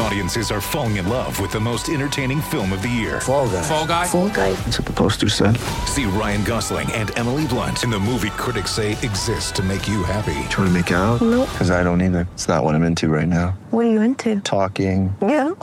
[0.00, 3.20] Audiences are falling in love with the most entertaining film of the year.
[3.20, 3.62] Fall guy.
[3.62, 4.06] Fall guy.
[4.06, 4.52] Fall guy.
[4.52, 5.56] That's what the poster said.
[5.86, 10.04] See Ryan Gosling and Emily Blunt in the movie critics say exists to make you
[10.04, 10.34] happy.
[10.50, 11.20] Trying to make it out?
[11.20, 11.48] Nope.
[11.50, 12.28] Because I don't either.
[12.34, 13.58] It's not what I'm into right now.
[13.70, 14.40] What are you into?
[14.40, 15.14] Talking.
[15.20, 15.52] Yeah.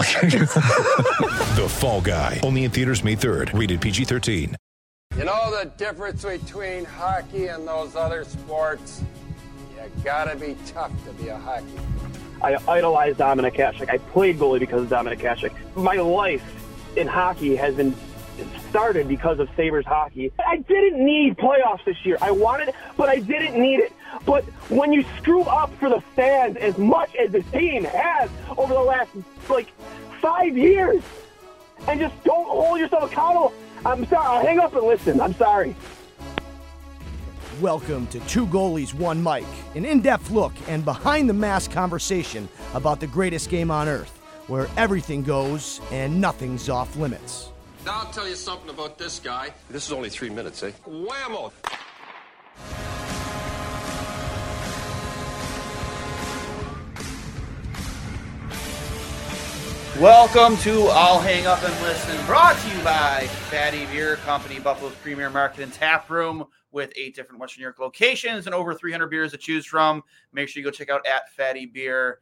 [1.55, 2.41] The Fall Guy.
[2.43, 3.57] Only in theaters May 3rd.
[3.57, 4.55] Rated PG-13.
[5.17, 9.01] You know the difference between hockey and those other sports?
[9.73, 11.65] You gotta be tough to be a hockey.
[12.45, 13.89] I idolize Dominik Hasek.
[13.89, 15.51] I played goalie because of Dominik Hasek.
[15.75, 16.43] My life
[16.95, 17.95] in hockey has been
[18.69, 20.31] started because of Sabres hockey.
[20.45, 22.19] I didn't need playoffs this year.
[22.21, 23.91] I wanted it, but I didn't need it.
[24.27, 28.75] But when you screw up for the fans as much as this team has over
[28.75, 29.09] the last
[29.49, 29.71] like
[30.21, 31.01] five years,
[31.87, 34.27] and just don't hold yourself accountable, I'm sorry.
[34.27, 35.19] I'll hang up and listen.
[35.19, 35.75] I'm sorry.
[37.61, 42.49] Welcome to Two Goalies, One Mic, an in depth look and behind the mask conversation
[42.73, 47.53] about the greatest game on earth, where everything goes and nothing's off limits.
[47.85, 49.53] Now I'll tell you something about this guy.
[49.69, 50.71] This is only three minutes, eh?
[50.85, 51.53] Whammo!
[60.01, 64.93] Welcome to I'll Hang Up and Listen, brought to you by Fattey Beer Company, Buffalo's
[64.95, 69.07] premier market and tap room with eight different Western New York locations and over 300
[69.07, 70.03] beers to choose from.
[70.33, 72.19] Make sure you go check out at Fattey Beer,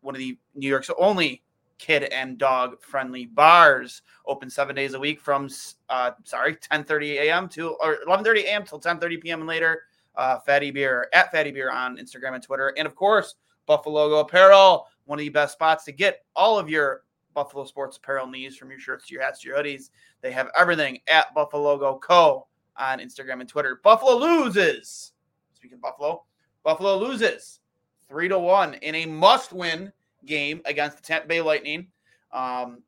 [0.00, 1.42] one of the New York's only
[1.78, 5.48] kid and dog friendly bars, open seven days a week from
[5.88, 7.48] uh, sorry 10:30 a.m.
[7.50, 8.64] to or 11:30 a.m.
[8.64, 9.40] till 10:30 p.m.
[9.40, 9.84] and later.
[10.16, 14.88] Uh, Fattey Beer at Fattey Beer on Instagram and Twitter, and of course Buff-A-Logo Apparel,
[15.04, 17.02] one of the best spots to get all of your
[17.34, 19.90] Buffalo sports apparel needs from your shirts to your hats to your hoodies.
[20.20, 22.48] They have everything at Buff-A-Logo Co
[22.78, 23.80] on Instagram and Twitter.
[23.82, 25.12] Buffalo loses.
[25.54, 26.24] Speaking of Buffalo,
[26.64, 27.60] Buffalo loses
[28.08, 29.92] three to one in a must-win
[30.24, 31.88] game against the Tampa Bay Lightning.
[32.32, 32.82] Um,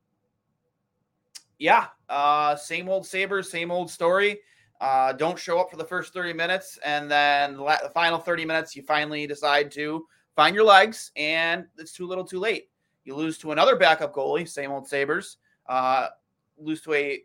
[1.59, 4.41] yeah, uh, same old Sabres, same old story.
[4.81, 8.75] Uh, don't show up for the first 30 minutes, and then the, final 30 minutes,
[8.75, 12.71] you finally decide to find your legs, and it's too little too late.
[13.05, 15.37] You lose to another backup goalie, same old Sabres.
[15.69, 16.09] Uh,
[16.59, 17.25] lose to a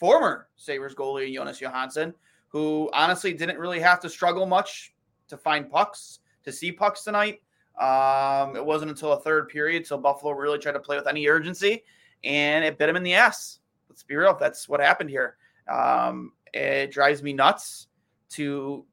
[0.00, 2.14] former Sabres goalie, Jonas Johansson,
[2.48, 4.94] who honestly didn't really have to struggle much
[5.28, 7.42] to find pucks, to see pucks tonight.
[7.78, 11.28] Um, it wasn't until a third period till Buffalo really tried to play with any
[11.28, 11.84] urgency,
[12.24, 13.60] and it bit him in the ass.
[13.90, 14.36] Let's be real.
[14.38, 15.36] That's what happened here.
[15.68, 17.86] Um, it drives me nuts
[18.30, 18.84] to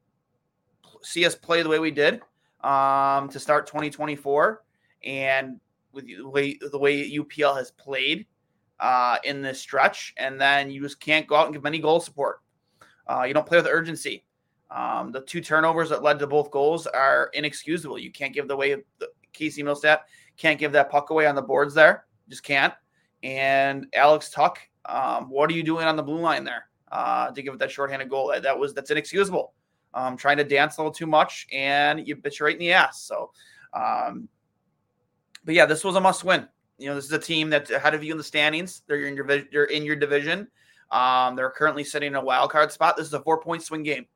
[1.02, 2.20] see us play the way we did
[2.62, 4.62] um, to start 2024,
[5.04, 5.58] and
[5.92, 8.26] with the way the way UPL has played
[8.80, 12.00] uh, in this stretch, and then you just can't go out and give any goal
[12.00, 12.40] support.
[13.06, 14.24] Uh, you don't play with urgency.
[14.70, 17.98] Um, the two turnovers that led to both goals are inexcusable.
[17.98, 20.00] You can't give the way the Casey Mittelstadt
[20.36, 22.04] can't give that puck away on the boards there.
[22.28, 22.72] Just can't.
[23.22, 27.42] And Alex Tuch, um, what are you doing on the blue line there uh, to
[27.42, 28.32] give it that shorthanded goal?
[28.40, 29.52] That, was that's inexcusable.
[29.94, 32.72] Um, trying to dance a little too much, and you bit you right in the
[32.72, 33.02] ass.
[33.02, 33.32] So,
[33.72, 34.28] um,
[35.44, 36.46] but yeah, this was a must win.
[36.78, 38.82] You know, this is a team that's ahead of you in the standings.
[38.86, 40.48] They're in your they're in your division.
[40.90, 42.96] Um, they're currently sitting in a wild card spot.
[42.96, 44.06] This is a four point swing game.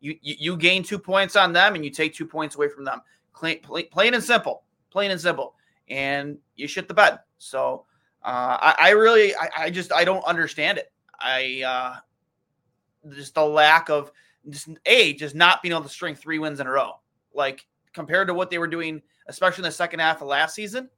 [0.00, 2.84] You, you, you gain two points on them, and you take two points away from
[2.84, 3.00] them.
[3.34, 4.64] Plain, plain and simple.
[4.90, 5.54] Plain and simple.
[5.88, 7.20] And you shit the bed.
[7.38, 7.84] So
[8.24, 10.92] uh, I, I really, I, I just, I don't understand it.
[11.18, 14.10] I uh, just the lack of
[14.48, 16.92] just a just not being able to string three wins in a row.
[17.34, 20.88] Like compared to what they were doing, especially in the second half of last season,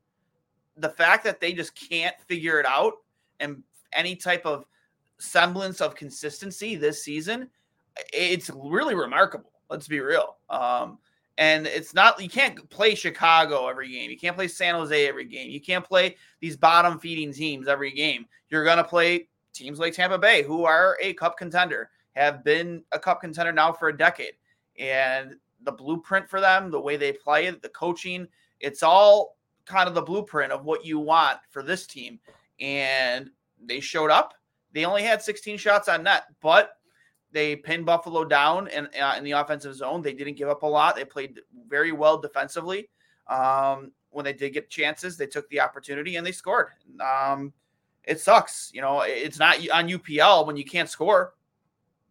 [0.76, 2.94] the fact that they just can't figure it out
[3.40, 3.62] and
[3.92, 4.64] any type of
[5.18, 7.48] semblance of consistency this season,
[8.12, 9.52] it's really remarkable.
[9.68, 10.36] Let's be real.
[10.50, 10.98] Um,
[11.38, 14.10] and it's not you can't play Chicago every game.
[14.10, 15.50] You can't play San Jose every game.
[15.50, 18.26] You can't play these bottom feeding teams every game.
[18.50, 22.98] You're gonna play teams like Tampa Bay, who are a cup contender, have been a
[22.98, 24.34] cup contender now for a decade.
[24.78, 28.26] And the blueprint for them, the way they play it, the coaching,
[28.60, 32.18] it's all kind of the blueprint of what you want for this team.
[32.60, 33.30] And
[33.64, 34.34] they showed up.
[34.72, 36.76] They only had 16 shots on net, but
[37.32, 40.02] they pinned Buffalo down in, uh, in the offensive zone.
[40.02, 40.96] They didn't give up a lot.
[40.96, 42.88] They played very well defensively.
[43.26, 46.68] Um, when they did get chances, they took the opportunity and they scored.
[47.00, 47.52] Um,
[48.04, 48.70] it sucks.
[48.74, 51.34] You know, it's not on UPL when you can't score.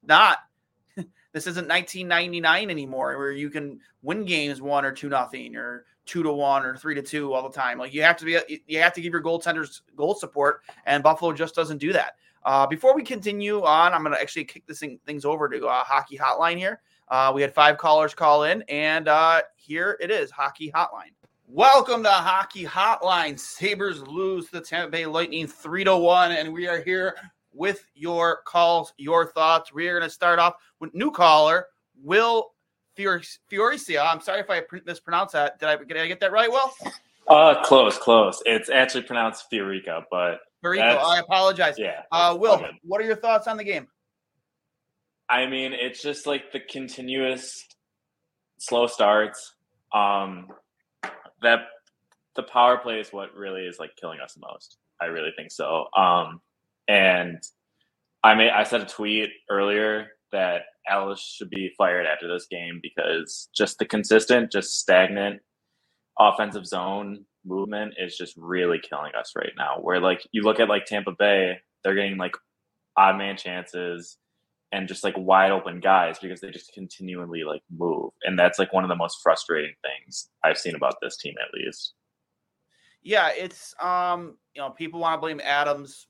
[0.04, 0.40] Not.
[0.96, 6.24] this isn't 1999 anymore where you can win games one or two nothing or two
[6.24, 7.78] to one or three to two all the time.
[7.78, 11.34] Like you have to be, you have to give your goaltenders goal support, and Buffalo
[11.34, 12.16] just doesn't do that.
[12.44, 15.68] Uh, before we continue on, I'm going to actually kick this thing, things over to
[15.68, 16.82] uh, Hockey Hotline here.
[17.08, 21.12] Uh, we had five callers call in, and uh, here it is Hockey Hotline.
[21.46, 23.38] Welcome to Hockey Hotline.
[23.38, 27.16] Sabres lose the Tampa Bay Lightning 3 to 1, and we are here
[27.54, 29.74] with your calls, your thoughts.
[29.74, 31.68] We are going to start off with new caller,
[32.02, 32.54] Will
[33.06, 34.06] Fioricia.
[34.06, 35.60] I'm sorry if I mispronounced that.
[35.60, 36.72] Did I, did I get that right, Will?
[37.28, 38.42] Uh, close, close.
[38.46, 40.84] It's actually pronounced Fiorica, but Fiorica.
[40.84, 41.76] I apologize.
[41.78, 42.04] Yeah.
[42.12, 43.88] Uh, Will, what are your thoughts on the game?
[45.30, 47.66] I mean, it's just like the continuous
[48.58, 49.54] slow starts.
[49.94, 50.50] Um,
[51.42, 51.62] that
[52.36, 54.78] the power play is what really is like killing us the most.
[55.02, 55.88] I really think so.
[55.96, 56.42] Um,
[56.88, 57.42] and
[58.24, 62.80] I made I said a tweet earlier that Alice should be fired after this game
[62.82, 65.42] because just the consistent, just stagnant
[66.20, 69.78] offensive zone movement is just really killing us right now.
[69.82, 72.36] Where like you look at like Tampa Bay, they're getting like
[72.98, 74.18] odd man chances
[74.72, 78.12] and just like wide open guys because they just continually like move.
[78.24, 81.54] And that's like one of the most frustrating things I've seen about this team at
[81.54, 81.94] least.
[83.04, 86.08] Yeah, it's um, you know, people want to blame Adams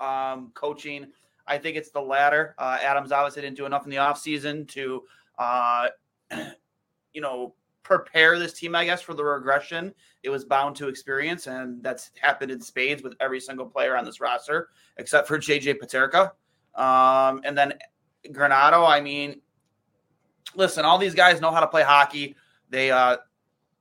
[0.00, 1.06] um coaching.
[1.46, 2.54] I think it's the latter.
[2.58, 5.02] Uh, Adams obviously didn't do enough in the offseason to
[5.38, 5.88] uh
[7.12, 9.94] you know prepare this team, I guess, for the regression
[10.24, 14.04] it was bound to experience, and that's happened in spades with every single player on
[14.04, 16.30] this roster, except for JJ Peterka.
[16.74, 17.74] Um, and then
[18.28, 19.42] Granato, I mean,
[20.56, 22.36] listen, all these guys know how to play hockey.
[22.70, 23.18] They, uh,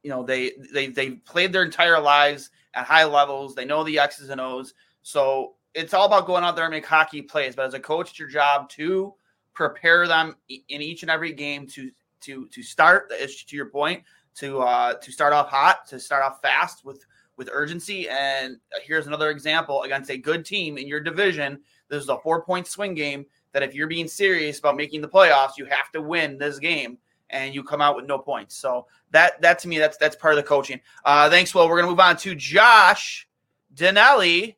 [0.04, 3.56] you know, they they they played their entire lives at high levels.
[3.56, 4.74] They know the X's and O's.
[5.02, 7.56] So it's all about going out there and make hockey plays.
[7.56, 9.14] But as a coach, it's your job to
[9.54, 11.92] prepare them in each and every game to
[12.22, 13.10] to to start.
[13.10, 14.04] To your point,
[14.36, 17.06] to uh, to start off hot, to start off fast with
[17.38, 18.08] with urgency.
[18.10, 21.60] And here's another example against a good team in your division.
[21.90, 25.08] This is a four point swing game that if you're being serious about making the
[25.08, 26.98] playoffs, you have to win this game
[27.30, 28.56] and you come out with no points.
[28.56, 30.80] So that that to me that's that's part of the coaching.
[31.04, 31.68] Uh, thanks, Will.
[31.68, 33.28] We're gonna move on to Josh
[33.74, 34.56] Danelli.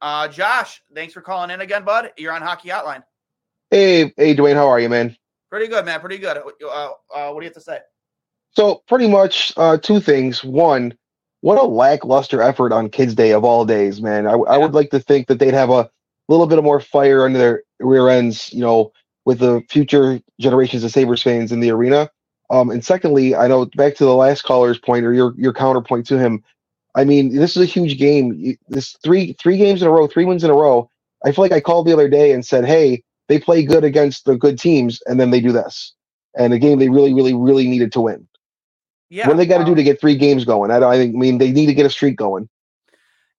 [0.00, 2.12] Uh, Josh, thanks for calling in again, bud.
[2.16, 3.02] You're on Hockey Hotline.
[3.70, 5.16] Hey, hey, Duane, how are you, man?
[5.50, 6.00] Pretty good, man.
[6.00, 6.36] Pretty good.
[6.36, 7.78] Uh, uh, what do you have to say?
[8.52, 10.44] So, pretty much uh, two things.
[10.44, 10.96] One,
[11.40, 14.26] what a lackluster effort on Kids Day of all days, man.
[14.26, 14.42] I, yeah.
[14.48, 15.90] I would like to think that they'd have a
[16.28, 18.92] little bit of more fire under their rear ends, you know,
[19.24, 22.10] with the future generations of Sabres fans in the arena.
[22.50, 26.06] Um, and secondly, I know back to the last caller's point or your your counterpoint
[26.06, 26.42] to him.
[26.98, 28.56] I mean, this is a huge game.
[28.68, 30.90] This three three games in a row, three wins in a row.
[31.24, 34.24] I feel like I called the other day and said, "Hey, they play good against
[34.24, 35.94] the good teams, and then they do this."
[36.36, 38.26] And a game they really, really, really needed to win.
[39.10, 39.28] Yeah.
[39.28, 40.72] What do they got to um, do to get three games going?
[40.72, 42.48] I, don't, I mean, they need to get a streak going.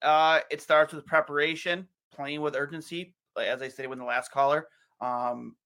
[0.02, 1.86] Uh, it starts with preparation,
[2.16, 4.68] playing with urgency, as I stated with the last caller.
[5.02, 5.58] Um,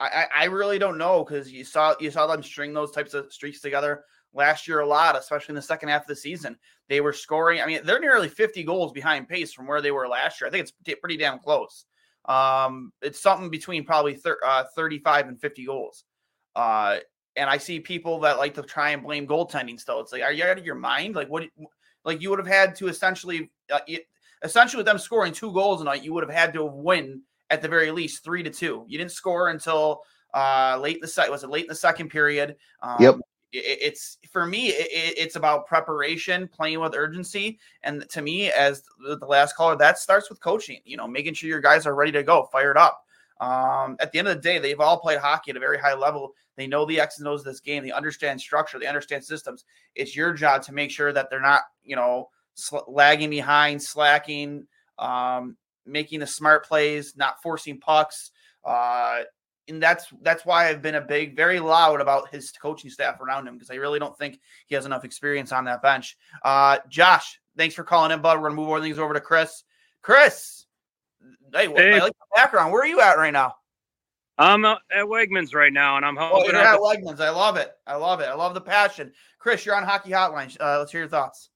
[0.00, 3.30] I, I really don't know because you saw you saw them string those types of
[3.30, 4.04] streaks together
[4.36, 6.56] last year a lot, especially in the second half of the season.
[6.88, 7.60] They were scoring.
[7.60, 10.48] I mean, they're nearly 50 goals behind pace from where they were last year.
[10.48, 11.86] I think it's pretty damn close.
[12.26, 16.04] Um, it's something between probably thir- uh, 35 and 50 goals.
[16.54, 16.98] Uh,
[17.36, 20.00] and I see people that like to try and blame goaltending still.
[20.00, 21.14] It's like, are you out of your mind?
[21.14, 21.44] Like, what?
[22.04, 23.80] Like, you would have had to essentially, uh,
[24.42, 27.68] essentially, with them scoring two goals tonight, you would have had to win at the
[27.68, 28.84] very least three to two.
[28.88, 30.02] You didn't score until
[30.34, 31.32] uh, late in the second.
[31.32, 32.56] Was it late in the second period?
[32.82, 33.16] Um, yep.
[33.58, 34.68] It, it's for me.
[34.68, 40.28] It's about preparation, playing with urgency, and to me, as the last caller, that starts
[40.30, 40.80] with coaching.
[40.84, 43.02] You know, making sure your guys are ready to go, fired up.
[43.40, 45.94] Um, at the end of the day, they've all played hockey at a very high
[45.94, 46.32] level.
[46.56, 47.82] They know the X and O's of this game.
[47.84, 48.78] They understand structure.
[48.78, 49.64] They understand systems.
[49.94, 54.66] It's your job to make sure that they're not, you know, sl- lagging behind, slacking,
[54.98, 58.30] um, making the smart plays, not forcing pucks.
[58.64, 59.20] Uh,
[59.68, 63.46] and that's that's why I've been a big, very loud about his coaching staff around
[63.46, 66.16] him because I really don't think he has enough experience on that bench.
[66.42, 68.38] Uh, Josh, thanks for calling in, bud.
[68.38, 69.64] We're gonna move more things over to Chris.
[70.02, 70.66] Chris,
[71.52, 71.94] hey, hey.
[71.94, 72.72] I like the background.
[72.72, 73.56] Where are you at right now?
[74.38, 76.42] I'm at Wegmans right now, and I'm hoping.
[76.42, 77.20] Oh, you're at Wegmans.
[77.20, 77.72] I love it.
[77.86, 78.26] I love it.
[78.26, 79.12] I love the passion.
[79.38, 80.54] Chris, you're on Hockey Hotline.
[80.60, 81.50] Uh, let's hear your thoughts.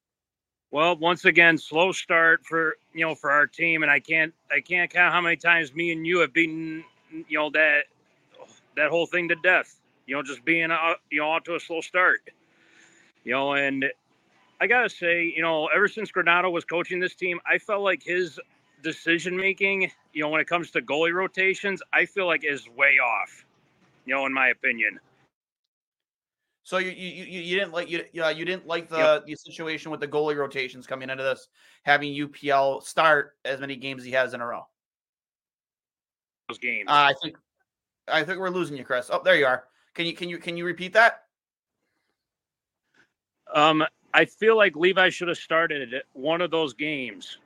[0.70, 4.60] Well, once again, slow start for you know for our team, and I can't I
[4.60, 7.84] can't count how many times me and you have beaten you know that
[8.80, 9.78] that whole thing to death.
[10.06, 12.20] You know, just being uh, you know off to a slow start.
[13.24, 13.84] You know, and
[14.60, 18.02] I gotta say, you know, ever since Granato was coaching this team, I felt like
[18.02, 18.40] his
[18.82, 22.98] decision making, you know, when it comes to goalie rotations, I feel like is way
[22.98, 23.44] off.
[24.06, 24.98] You know, in my opinion.
[26.62, 29.26] So you you, you didn't like you yeah you didn't like the yep.
[29.26, 31.48] the situation with the goalie rotations coming into this,
[31.82, 34.66] having UPL start as many games he has in a row.
[36.48, 36.88] those games.
[36.88, 37.36] Uh, I think
[38.10, 39.10] I think we're losing you, Chris.
[39.12, 39.64] Oh, there you are.
[39.94, 41.24] Can you can you can you repeat that?
[43.52, 47.38] Um, I feel like Levi should have started one of those games.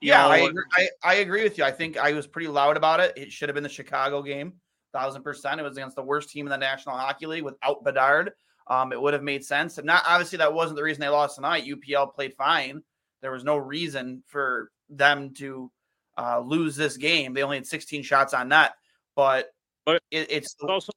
[0.00, 1.64] You Yeah, know, I, agree, I I agree with you.
[1.64, 3.12] I think I was pretty loud about it.
[3.16, 4.54] It should have been the Chicago game,
[4.92, 5.60] thousand percent.
[5.60, 8.32] It was against the worst team in the National Hockey League without Bedard.
[8.68, 9.78] Um, it would have made sense.
[9.78, 11.64] And not obviously that wasn't the reason they lost tonight.
[11.64, 12.82] UPL played fine.
[13.22, 15.70] There was no reason for them to
[16.18, 17.32] uh, lose this game.
[17.32, 18.72] They only had 16 shots on net,
[19.16, 19.50] but
[19.84, 20.92] But it, it's It's also,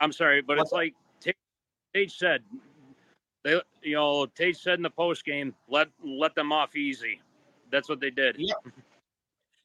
[0.00, 1.32] I'm sorry, but it's like Ta-
[1.94, 2.42] Tage said.
[3.44, 7.20] They, you know, Tage said in the post game, let let them off easy.
[7.70, 8.36] That's what they did.
[8.38, 8.54] Yeah.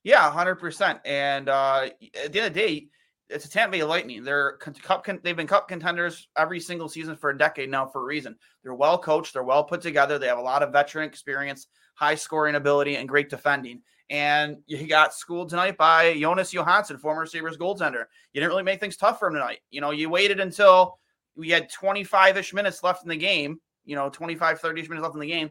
[0.04, 1.00] Yeah, hundred percent.
[1.06, 1.90] And uh,
[2.24, 2.88] at the end of the day,
[3.30, 4.24] it's a Tampa Bay Lightning.
[4.24, 5.04] They're cup.
[5.04, 8.36] Con- they've been cup contenders every single season for a decade now for a reason.
[8.62, 9.34] They're well coached.
[9.34, 10.20] They're well put together.
[10.20, 13.82] They have a lot of veteran experience, high scoring ability, and great defending.
[14.10, 18.06] And you got schooled tonight by Jonas Johansson, former Sabres goaltender.
[18.34, 19.60] You didn't really make things tough for him tonight.
[19.72, 21.00] You know, you waited until
[21.36, 25.04] we had 25 ish minutes left in the game, you know, 25, 30 ish minutes
[25.04, 25.50] left in the game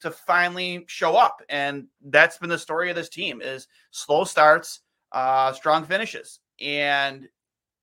[0.00, 1.42] to finally show up.
[1.48, 4.80] And that's been the story of this team is slow starts,
[5.12, 6.40] uh, strong finishes.
[6.62, 7.28] And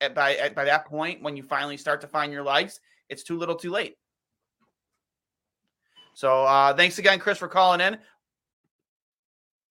[0.01, 3.23] at, by, at, by that point, when you finally start to find your legs, it's
[3.23, 3.97] too little too late.
[6.13, 7.97] So uh, thanks again, Chris, for calling in.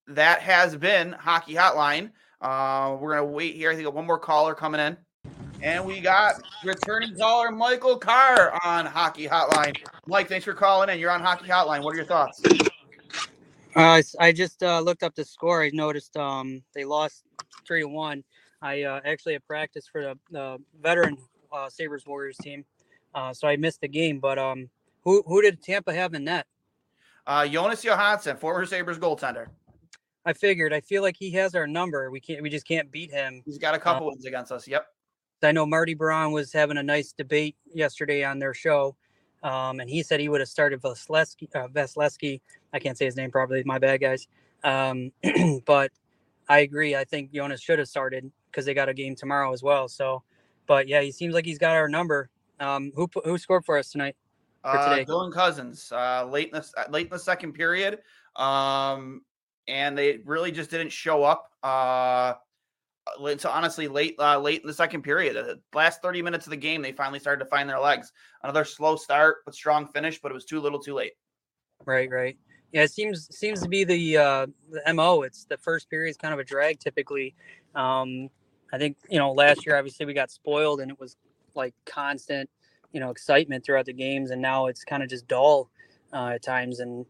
[0.09, 2.11] That has been Hockey Hotline.
[2.41, 3.71] Uh, we're to wait here.
[3.71, 4.97] I think one more caller coming in.
[5.61, 6.35] And we got
[6.65, 9.77] returning caller Michael Carr on Hockey Hotline.
[10.07, 10.99] Mike, thanks for calling in.
[10.99, 11.83] You're on Hockey Hotline.
[11.83, 12.41] What are your thoughts?
[13.75, 15.63] Uh, I just uh, looked up the score.
[15.63, 17.25] I noticed um, they lost
[17.67, 18.25] three to one.
[18.61, 21.17] I uh, actually had practice for the, the veteran
[21.53, 22.65] uh, Sabres Warriors team,
[23.15, 24.19] uh, so I missed the game.
[24.19, 24.69] But um,
[25.05, 26.47] who who did Tampa have in net?
[27.27, 29.49] Uh, Jonas Johansson, former Sabres goaltender.
[30.25, 30.73] I figured.
[30.73, 32.11] I feel like he has our number.
[32.11, 32.43] We can't.
[32.43, 33.43] We just can't beat him.
[33.45, 34.67] He's got a couple wins against us.
[34.67, 34.87] Yep.
[35.43, 38.97] I know Marty Biron was having a nice debate yesterday on their show,
[39.45, 41.55] um, and he said he would have started Vasilevskiy.
[41.55, 42.39] Uh.
[42.73, 43.63] I can't say his name properly.
[43.65, 44.27] My bad, guys.
[44.65, 45.13] Um,
[45.65, 45.93] but
[46.49, 46.97] I agree.
[46.97, 49.89] I think Jonas should have started because they got a game tomorrow as well.
[49.89, 50.23] So,
[50.67, 52.31] but yeah, he seems like he's got our number.
[52.61, 54.17] Um, who who scored for us tonight?
[54.63, 55.05] For Uh, today?
[55.05, 58.01] Dylan Cozens, uh, late in the late in the second period,
[58.37, 59.23] um,
[59.69, 61.53] and they really just didn't show up.
[61.63, 62.35] Uh,
[63.21, 66.51] late- so honestly, late uh, late in the second period, The last thirty minutes of
[66.51, 68.13] the game, they finally started to find their legs.
[68.43, 71.13] Another slow start, but strong finish, but it was too little, too late.
[71.87, 72.37] Right, right.
[72.73, 75.23] Yeah, it seems seems to be the uh, the mo.
[75.23, 77.35] It's the first period is kind of a drag typically.
[77.75, 78.29] Um,
[78.73, 81.17] I think you know last year obviously we got spoiled and it was
[81.55, 82.51] like constant
[82.93, 85.71] you know excitement throughout the games, and now it's kind of just dull
[86.13, 86.81] uh, at times.
[86.81, 87.07] And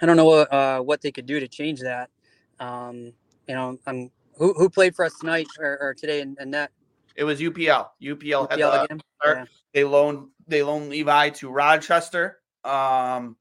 [0.00, 2.10] I don't know what uh, what they could do to change that.
[2.58, 3.12] Um,
[3.46, 6.70] you know, um, who who played for us tonight or, or today and, in that?
[7.16, 7.88] It was UPL.
[8.02, 9.00] UPL, had the again?
[9.24, 9.44] Yeah.
[9.74, 12.38] They loaned they loaned Levi to Rochester.
[12.64, 13.36] Um,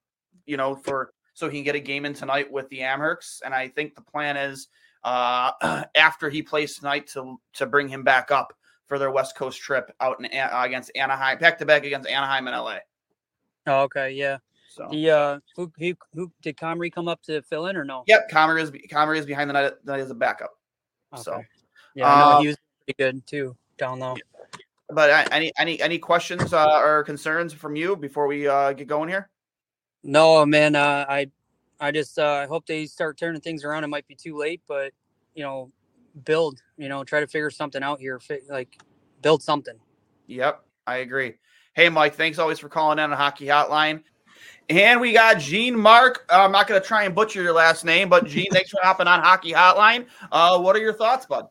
[0.46, 3.41] you know, for so he can get a game in tonight with the Amerks.
[3.46, 4.67] And I think the plan is
[5.05, 5.51] uh
[5.96, 8.53] after he plays tonight to to bring him back up
[8.88, 12.48] for their West Coast trip out in uh, against Anaheim, back to back against Anaheim
[12.48, 12.77] and LA.
[13.67, 14.39] Oh, okay, yeah.
[14.67, 18.03] So The uh, who who who did Comrie come up to fill in or no?
[18.08, 20.51] yep, Comrie is Comrie is behind the net, net as a backup.
[21.15, 21.41] So
[21.96, 24.17] Yeah, know Uh, he was pretty good too down low.
[24.89, 28.88] but uh, any any any questions uh, or concerns from you before we uh, get
[28.88, 29.29] going here?
[30.03, 30.75] No, man.
[30.75, 31.27] Uh, I,
[31.79, 33.84] I just uh, hope they start turning things around.
[33.84, 34.94] It might be too late, but
[35.36, 35.72] you know,
[36.25, 36.62] build.
[36.77, 38.20] You know, try to figure something out here.
[38.20, 38.79] Fi- Like,
[39.22, 39.75] build something.
[40.27, 41.36] Yep, I agree.
[41.74, 44.03] Hey, Mike, thanks always for calling in on Hockey Hotline.
[44.70, 46.25] And we got Gene Mark.
[46.29, 48.79] Uh, I'm not going to try and butcher your last name, but Gene, thanks for
[48.84, 50.06] hopping on Hockey Hotline.
[50.32, 51.48] Uh, what are your thoughts, bud?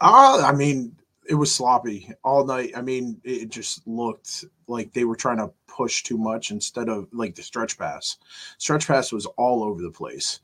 [0.00, 0.96] Uh, I mean,
[1.28, 2.72] it was sloppy all night.
[2.76, 7.08] I mean, it just looked like they were trying to push too much instead of
[7.12, 8.18] like the stretch pass.
[8.58, 10.40] Stretch pass was all over the place.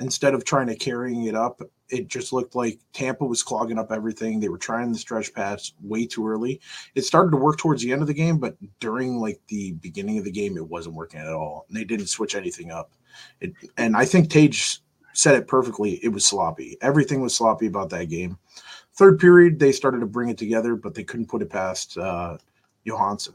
[0.00, 3.92] Instead of trying to carrying it up, it just looked like Tampa was clogging up
[3.92, 4.40] everything.
[4.40, 6.60] They were trying the stretch pass way too early.
[6.96, 10.18] It started to work towards the end of the game, but during like the beginning
[10.18, 11.66] of the game, it wasn't working at all.
[11.68, 12.92] And they didn't switch anything up.
[13.40, 16.00] It, and I think Tage said it perfectly.
[16.02, 16.76] It was sloppy.
[16.80, 18.36] Everything was sloppy about that game.
[18.94, 22.38] Third period, they started to bring it together, but they couldn't put it past uh,
[22.84, 23.34] Johansson.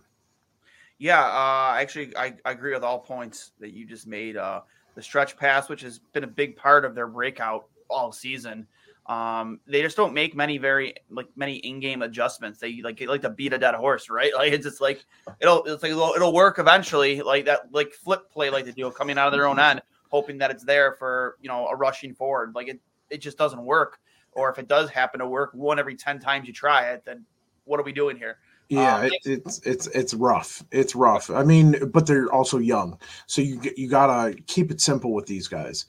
[0.98, 4.38] Yeah, uh, actually, I, I agree with all points that you just made.
[4.38, 4.62] Uh,
[4.96, 8.68] the stretch pass, which has been a big part of their breakout all season.
[9.06, 12.60] Um, they just don't make many very like many in-game adjustments.
[12.60, 14.32] They like like to beat a dead horse, right?
[14.36, 15.04] Like it's just like
[15.39, 18.92] it'll it's like it'll, it'll work eventually, like that like flip play like they do
[18.92, 22.13] coming out of their own end, hoping that it's there for you know a rushing
[22.13, 22.54] forward.
[22.54, 24.00] Like it it just doesn't work.
[24.39, 27.25] Or if it does happen to work one every 10 times you try it, then
[27.65, 28.38] what are we doing here?
[28.69, 30.63] Yeah, Um, it, it's it's it's rough.
[30.72, 31.31] It's rough.
[31.31, 35.48] I mean, but they're also young, so you you gotta keep it simple with these
[35.48, 35.88] guys.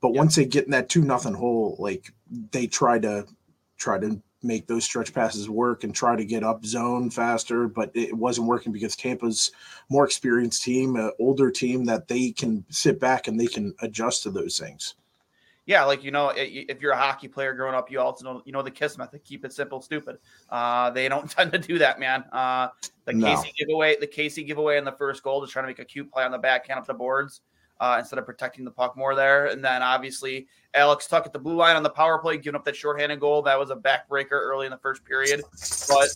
[0.00, 2.10] But once they get in that two nothing hole, like
[2.50, 3.26] they try to
[3.76, 7.90] try to make those stretch passes work and try to get up zone faster, but
[7.94, 9.52] it wasn't working because Tampa's
[9.88, 14.22] more experienced team, an older team that they can sit back and they can adjust
[14.22, 14.94] to those things.
[15.66, 18.52] Yeah, like you know, if you're a hockey player growing up, you also know you
[18.52, 19.22] know the kiss method.
[19.24, 20.18] Keep it simple, stupid.
[20.50, 22.24] Uh, they don't tend to do that, man.
[22.32, 22.68] Uh,
[23.04, 23.26] the No.
[23.26, 26.10] Casey giveaway, the Casey giveaway in the first goal, just trying to make a cute
[26.10, 27.42] play on the backhand up the boards
[27.80, 29.46] uh, instead of protecting the puck more there.
[29.46, 32.64] And then obviously Alex Tuch at the blue line on the power play, giving up
[32.64, 33.42] that shorthanded goal.
[33.42, 35.42] That was a backbreaker early in the first period,
[35.88, 36.08] but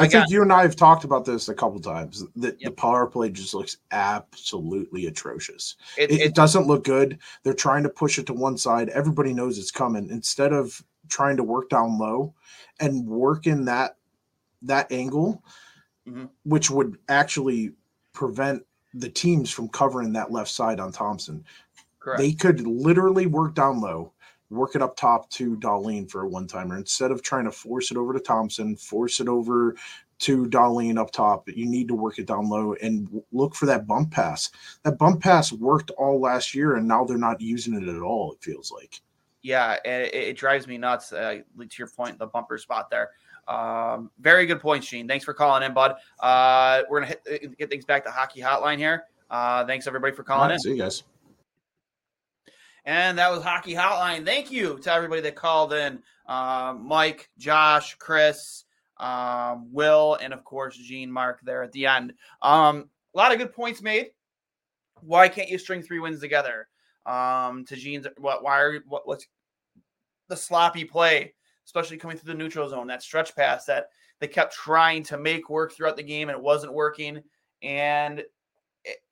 [0.00, 2.24] I Again- think you and I have talked about this a couple times.
[2.36, 5.76] That the power play just looks absolutely atrocious.
[5.98, 7.18] It- It, it, doesn't look good.
[7.42, 8.88] They're trying to push it to one side.
[8.90, 10.08] Everybody knows it's coming.
[10.10, 12.34] Instead of trying to work down low
[12.80, 13.96] and work in that
[14.62, 15.42] that angle,
[16.06, 16.28] Mhm.
[16.44, 17.72] which would actually
[18.12, 18.62] prevent
[18.94, 21.44] the teams from covering that left side on Thompson.
[21.98, 22.18] correct.
[22.20, 24.12] They could literally work down low,
[24.50, 27.90] work it up top to Dahlin for a one timer instead of trying to force
[27.90, 29.76] it over to Thompson, force it over
[30.20, 31.48] to Dahlin up top.
[31.48, 34.50] You need to work it down low and w- look for that bump pass.
[34.82, 38.32] That bump pass worked all last year, and now they're not using it at all.
[38.32, 39.00] It feels like.
[39.42, 41.12] Yeah, it, it drives me nuts.
[41.12, 43.10] Uh, to your point, the bumper spot there.
[43.48, 45.08] Um, very good points, Gene.
[45.08, 45.94] Thanks for calling in, bud.
[46.20, 49.04] Uh, we're gonna hit, uh, get things back to hockey hotline here.
[49.30, 50.60] Uh, thanks everybody for calling right, in.
[50.60, 51.04] see you guys.
[52.84, 54.24] And that was Hockey Hotline.
[54.24, 58.64] Thank you to everybody that called in um, Mike, Josh, Chris,
[58.98, 62.14] um, Will, and of course, Gene Mark there at the end.
[62.42, 64.10] Um, a lot of good points made.
[65.00, 66.68] Why can't you string three wins together?
[67.06, 69.26] Um, to Gene's, what, why are, what, what's
[70.28, 71.34] the sloppy play,
[71.66, 73.88] especially coming through the neutral zone, that stretch pass that
[74.20, 77.22] they kept trying to make work throughout the game and it wasn't working.
[77.62, 78.22] And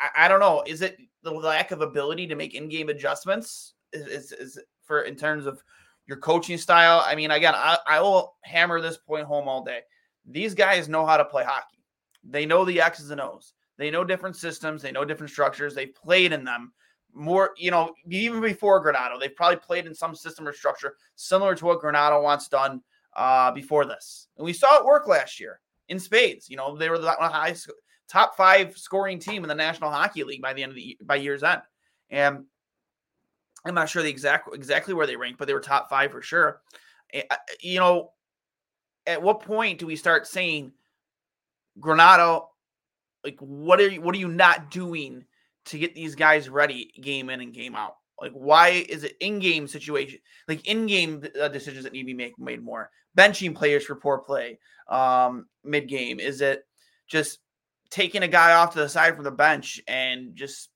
[0.01, 0.63] I, I don't know.
[0.67, 3.75] Is it the lack of ability to make in-game adjustments?
[3.93, 5.63] Is, is, is for in terms of
[6.07, 7.03] your coaching style?
[7.05, 9.81] I mean, again, I, I will hammer this point home all day.
[10.27, 11.83] These guys know how to play hockey.
[12.23, 13.55] They know the X's and O's.
[13.79, 14.83] They know different systems.
[14.83, 15.75] They know different structures.
[15.75, 16.73] They've played in them
[17.15, 19.19] more, you know, even before Granato.
[19.19, 22.83] They've probably played in some system or structure similar to what Granato wants done
[23.17, 24.29] uh, before this.
[24.37, 26.51] And we saw it work last year in spades.
[26.51, 27.71] You know, they were the high, sc-
[28.11, 31.17] top five scoring team in the National Hockey League by the end of the by
[31.17, 31.63] year's end.
[32.11, 32.45] And
[33.65, 36.23] I'm not sure the exact exactly where they rank, but they were top five for
[36.23, 36.63] sure.
[37.13, 37.23] Eh,
[37.61, 38.13] You know,
[39.07, 40.73] at what point do we start saying
[41.81, 42.47] Granato?
[43.25, 44.01] Like, what are you?
[44.01, 45.25] What are you not doing
[45.67, 47.97] to get these guys ready, game in and game out?
[48.21, 50.19] Like, why is it in-game situation,
[50.49, 52.91] like in-game uh, decisions that need to be made, made more?
[53.17, 56.19] Benching players for poor play, um, mid-game.
[56.19, 56.65] Is it
[57.07, 57.39] just
[57.91, 60.71] taking a guy off to the side from the bench and just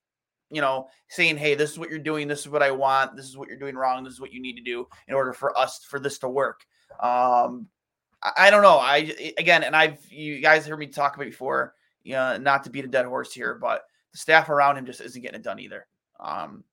[0.50, 2.28] you know saying, "Hey, this is what you're doing.
[2.28, 3.16] This is what I want.
[3.16, 4.04] This is what you're doing wrong.
[4.04, 6.64] This is what you need to do in order for us for this to work."
[7.00, 7.68] Um,
[8.22, 8.78] I, I don't know.
[8.78, 11.74] I again, and I've you guys heard me talk about before.
[12.04, 15.00] You know, not to beat a dead horse here, but the staff around him just
[15.00, 15.86] isn't getting it done either.
[16.18, 16.64] Um,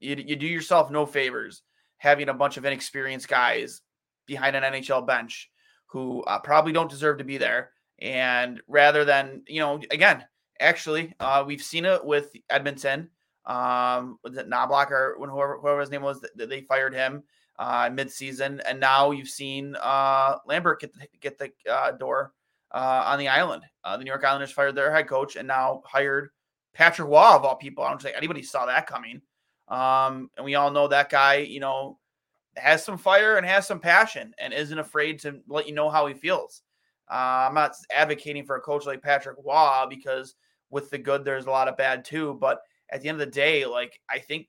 [0.00, 1.62] you, you do yourself no favors
[1.98, 3.82] having a bunch of inexperienced guys
[4.26, 5.50] behind an NHL bench
[5.86, 7.72] who uh, probably don't deserve to be there.
[8.00, 10.24] And rather than, you know, again,
[10.58, 13.10] actually, uh, we've seen it with Edmonton.
[13.46, 17.22] Um, was it Knoblauch or when whoever, whoever his name was that they fired him
[17.58, 22.32] uh, mid-season, and now you've seen uh, Lambert get the, get the uh, door
[22.72, 23.62] uh, on the island.
[23.84, 26.30] Uh, the New York Islanders fired their head coach and now hired
[26.72, 27.84] Patrick Roy of all people.
[27.84, 29.20] I don't think anybody saw that coming.
[29.68, 31.98] Um, and we all know that guy, you know,
[32.56, 36.06] has some fire and has some passion and isn't afraid to let you know how
[36.06, 36.62] he feels.
[37.10, 40.36] Uh, I'm not advocating for a coach like Patrick Roy because
[40.70, 42.38] with the good, there's a lot of bad too.
[42.40, 44.48] But at the end of the day, like I think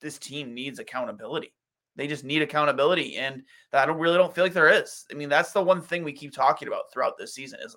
[0.00, 1.52] this team needs accountability.
[1.96, 5.04] They just need accountability, and I don't really don't feel like there is.
[5.10, 7.76] I mean, that's the one thing we keep talking about throughout this season is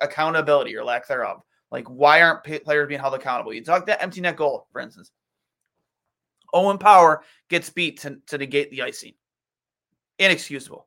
[0.00, 1.42] accountability or lack thereof.
[1.72, 3.52] Like, why aren't players being held accountable?
[3.52, 5.10] You talk that empty net goal, for instance.
[6.52, 9.14] Owen Power gets beat to, to negate the icing.
[10.20, 10.86] Inexcusable.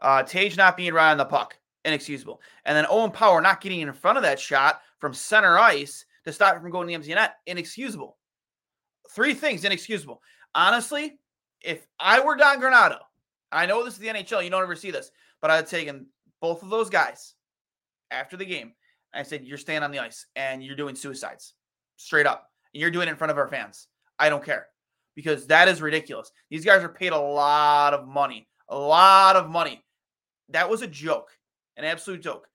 [0.00, 1.59] Uh, Tage not being right on the puck.
[1.84, 2.40] Inexcusable.
[2.64, 6.32] And then Owen Power not getting in front of that shot from center ice to
[6.32, 7.36] stop it from going to the empty net.
[7.46, 8.16] Inexcusable.
[9.10, 10.20] Three things inexcusable.
[10.54, 11.18] Honestly,
[11.62, 12.98] if I were Don Granato,
[13.52, 16.06] I know this is the NHL, you don't ever see this, but I'd taken
[16.40, 17.34] both of those guys
[18.10, 18.72] after the game.
[19.12, 21.54] I said, You're staying on the ice and you're doing suicides
[21.96, 22.48] straight up.
[22.72, 23.88] And you're doing it in front of our fans.
[24.18, 24.66] I don't care
[25.16, 26.30] because that is ridiculous.
[26.50, 29.84] These guys are paid a lot of money, A lot of money.
[30.50, 31.30] That was a joke,
[31.84, 32.48] an absolute joke.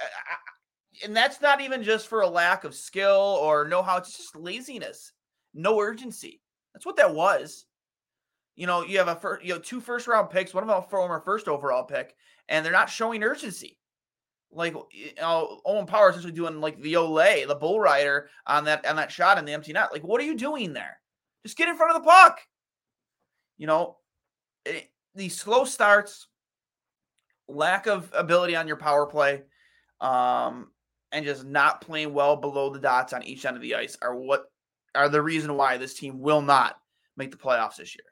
[0.00, 3.96] I- I- And that's not even just for a lack of skill or know how,
[3.98, 5.12] it's just laziness,
[5.54, 6.42] no urgency.
[6.74, 7.66] That's what that was.
[8.56, 10.82] You know, you have a first, you know, two first round picks, one of them
[10.90, 12.14] former first overall pick,
[12.48, 13.78] and they're not showing urgency.
[14.52, 18.86] Like you know, Owen Power essentially doing like the Olay, the bull rider on that
[18.86, 19.92] on that shot in the empty net.
[19.92, 21.00] Like, what are you doing there?
[21.44, 22.40] Just get in front of the puck.
[23.58, 23.98] You know,
[24.64, 26.28] it, these slow starts,
[27.48, 29.42] lack of ability on your power play,
[30.00, 30.70] um,
[31.12, 34.14] and just not playing well below the dots on each end of the ice are
[34.14, 34.44] what
[34.94, 36.76] are the reason why this team will not
[37.16, 38.04] make the playoffs this year.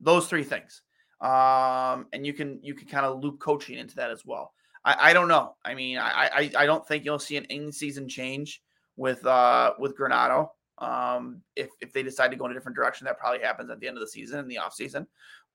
[0.00, 0.82] Those three things.
[1.20, 4.52] Um, and you can you can kind of loop coaching into that as well.
[4.84, 5.56] I, I don't know.
[5.64, 8.62] I mean, I, I I don't think you'll see an in-season change
[8.96, 10.48] with uh with Granato.
[10.78, 13.80] Um, if if they decide to go in a different direction, that probably happens at
[13.80, 15.06] the end of the season in the off season.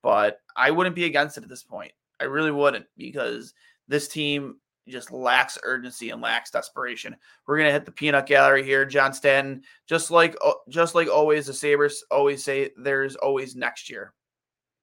[0.02, 1.92] But I wouldn't be against it at this point.
[2.20, 3.54] I really wouldn't because
[3.88, 4.56] this team
[4.88, 7.16] just lacks urgency and lacks desperation.
[7.46, 9.62] We're gonna hit the peanut gallery here, John Stanton.
[9.86, 14.12] Just like uh, just like always, the Sabres always say there's always next year.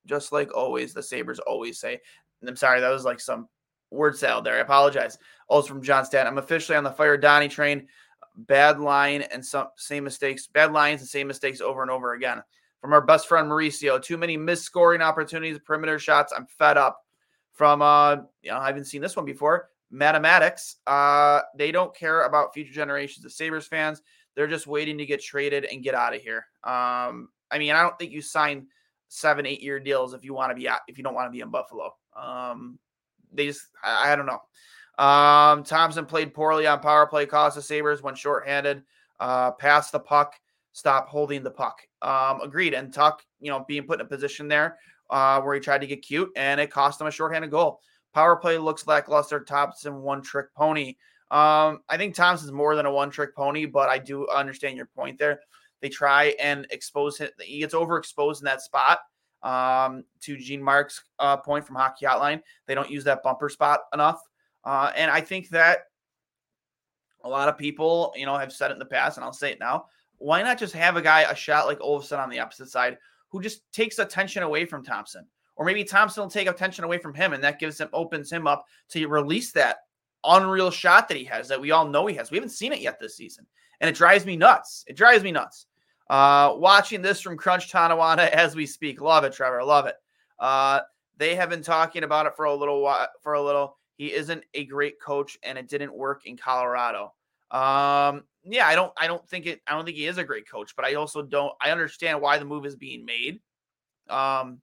[0.05, 1.99] Just like always, the Sabres always say.
[2.47, 3.47] I'm sorry, that was like some
[3.91, 4.55] word salad there.
[4.55, 5.17] I apologize.
[5.47, 6.33] Also from John Stanton.
[6.33, 7.87] I'm officially on the fire Donnie train.
[8.35, 12.43] Bad line and some same mistakes, bad lines and same mistakes over and over again.
[12.81, 16.31] From our best friend Mauricio, too many missed scoring opportunities, perimeter shots.
[16.35, 16.99] I'm fed up.
[17.57, 19.69] From uh, you know, I haven't seen this one before.
[19.89, 20.77] Mathematics.
[20.85, 24.01] Uh, they don't care about future generations of Sabres fans.
[24.35, 26.45] They're just waiting to get traded and get out of here.
[26.63, 28.67] Um, I mean, I don't think you sign
[29.07, 31.31] seven, eight year deals if you want to be out, if you don't want to
[31.31, 31.95] be in Buffalo.
[32.15, 32.77] Um,
[33.33, 35.03] they just, I, I don't know.
[35.03, 38.83] Um, Thompson played poorly on power play, cost the Sabres when shorthanded.
[39.19, 40.35] Uh, pass the puck,
[40.73, 41.79] stop holding the puck.
[42.03, 42.75] Um, agreed.
[42.75, 44.77] And Tuch, you know, being put in a position there
[45.09, 47.79] uh, where he tried to get cute and it cost him a shorthanded goal.
[48.13, 49.43] Power play looks lackluster.
[49.43, 50.95] Thompson one trick pony.
[51.29, 54.85] Um, I think Thompson's more than a one trick pony, but I do understand your
[54.87, 55.41] point there.
[55.81, 57.29] They try and expose him.
[57.39, 58.99] He gets overexposed in that spot.
[59.43, 63.81] Um, to Gene Mark's uh, point from Hockey Hotline, they don't use that bumper spot
[63.93, 64.19] enough.
[64.63, 65.81] Uh, and I think that
[67.23, 69.51] a lot of people, you know, have said it in the past, and I'll say
[69.51, 69.85] it now.
[70.17, 72.97] Why not just have a guy, a shot like Olofsson on the opposite side,
[73.29, 75.25] who just takes attention away from Thompson?
[75.55, 78.45] Or maybe Thompson will take attention away from him, and that gives him, opens him
[78.47, 79.77] up to release that
[80.23, 82.29] unreal shot that he has that we all know he has.
[82.29, 83.45] We haven't seen it yet this season,
[83.81, 84.83] and it drives me nuts.
[84.87, 85.65] It drives me nuts.
[86.09, 89.01] Uh, watching this from Crunch Tonawanda as we speak.
[89.01, 89.63] Love it, Trevor.
[89.63, 89.95] Love it.
[90.39, 90.81] Uh,
[91.17, 93.07] they have been talking about it for a little while.
[93.21, 97.13] For a little, he isn't a great coach, and it didn't work in Colorado.
[97.49, 99.61] Um, yeah, I don't, I don't think it.
[99.67, 101.53] I don't think he is a great coach, but I also don't.
[101.61, 103.39] I understand why the move is being made.
[104.09, 104.61] Um,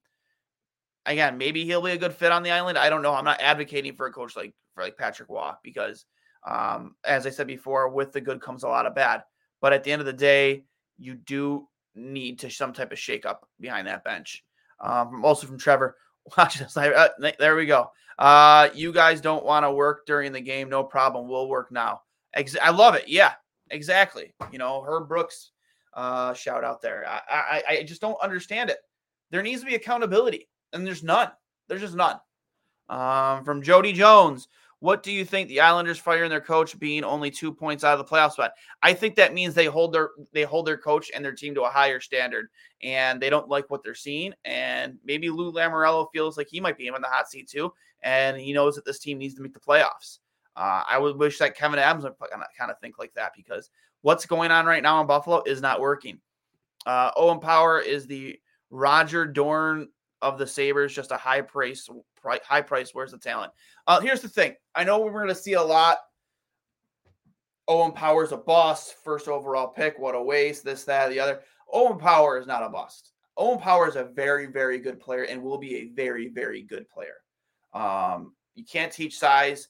[1.06, 2.78] again, maybe he'll be a good fit on the island.
[2.78, 3.14] I don't know.
[3.14, 6.06] I'm not advocating for a coach like for like Patrick Roy because,
[6.46, 9.22] um, as I said before, with the good comes a lot of bad.
[9.60, 10.64] But at the end of the day,
[10.98, 14.44] you do need to some type of shakeup behind that bench.
[14.80, 15.96] Um, also from Trevor,
[16.36, 16.76] watch this.
[16.76, 17.90] Uh, there we go.
[18.18, 20.68] Uh, you guys don't want to work during the game?
[20.68, 21.28] No problem.
[21.28, 22.02] We'll work now.
[22.34, 23.08] Ex- I love it.
[23.08, 23.32] Yeah,
[23.70, 24.34] exactly.
[24.52, 25.52] You know, Herb Brooks,
[25.94, 27.04] uh, shout out there.
[27.06, 28.78] I, I, I just don't understand it.
[29.30, 31.30] There needs to be accountability, and there's none.
[31.68, 32.18] There's just none.
[32.88, 34.48] Um, from Jody Jones,
[34.80, 38.06] what do you think the Islanders firing their coach being only two points out of
[38.06, 38.52] the playoff spot?
[38.82, 41.62] I think that means they hold their they hold their coach and their team to
[41.62, 42.48] a higher standard,
[42.82, 44.34] and they don't like what they're seeing.
[44.44, 47.72] And maybe Lou Lamoriello feels like he might be in the hot seat too,
[48.02, 50.18] and he knows that this team needs to make the playoffs.
[50.56, 52.14] Uh, I would wish that Kevyn Adams would
[52.56, 53.70] kind of think like that because
[54.02, 56.20] what's going on right now in Buffalo is not working.
[56.86, 58.38] Uh, Owen Power is the
[58.70, 59.88] Roger Dorn
[60.22, 61.88] of the Sabres, just a high price,
[62.22, 62.90] high price.
[62.94, 63.52] Where's the talent?
[63.86, 64.54] Uh, here's the thing.
[64.74, 65.98] I know we're going to see a lot.
[67.66, 69.98] Owen Power's a bust, first overall pick.
[69.98, 70.64] What a waste.
[70.64, 71.40] This, that, the other.
[71.72, 73.12] Owen Power is not a bust.
[73.36, 76.88] Owen Power is a very, very good player and will be a very, very good
[76.88, 77.16] player.
[77.72, 79.68] Um, you can't teach size,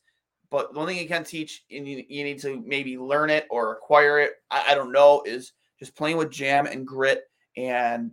[0.51, 3.47] but the only thing you can teach, and you, you need to maybe learn it
[3.51, 4.33] or acquire it.
[4.51, 5.23] I, I don't know.
[5.27, 7.25] Is just playing with jam and grit
[7.57, 8.13] and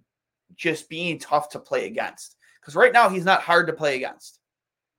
[0.56, 2.36] just being tough to play against.
[2.60, 4.40] Because right now he's not hard to play against.